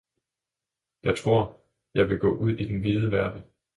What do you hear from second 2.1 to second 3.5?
gå ud i den vide verden!